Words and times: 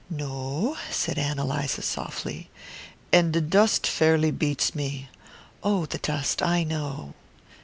"No," 0.09 0.77
said 0.89 1.19
Ann 1.19 1.37
Eliza 1.37 1.83
softly. 1.83 2.49
"And 3.13 3.33
the 3.33 3.39
dust 3.39 3.85
fairly 3.85 4.31
beats 4.31 4.73
me." 4.73 5.09
"Oh, 5.61 5.85
the 5.85 5.99
dust 5.99 6.41
I 6.41 6.63
know!" 6.63 7.13